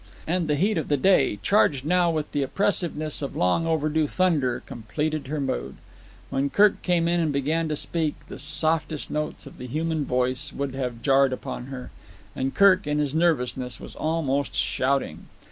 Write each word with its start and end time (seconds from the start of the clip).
And 0.25 0.47
the 0.47 0.55
heat 0.55 0.79
of 0.79 0.87
the 0.87 0.97
day, 0.97 1.37
charged 1.43 1.85
now 1.85 2.09
with 2.09 2.31
the 2.31 2.41
oppressiveness 2.41 3.21
of 3.21 3.35
long 3.35 3.67
overdue 3.67 4.07
thunder, 4.07 4.63
completed 4.65 5.27
her 5.27 5.39
mood. 5.39 5.75
When 6.31 6.49
Kirk 6.49 6.81
came 6.81 7.07
in 7.07 7.19
and 7.19 7.31
began 7.31 7.67
to 7.69 7.75
speak, 7.75 8.15
the 8.27 8.39
softest 8.39 9.11
notes 9.11 9.45
of 9.45 9.59
the 9.59 9.67
human 9.67 10.03
voice 10.03 10.51
would 10.53 10.73
have 10.73 11.03
jarred 11.03 11.33
upon 11.33 11.67
her. 11.67 11.91
And 12.35 12.55
Kirk, 12.55 12.87
in 12.87 12.97
his 12.97 13.13
nervousness, 13.13 13.79
was 13.79 13.95
almost 13.95 14.55
shouting. 14.55 15.27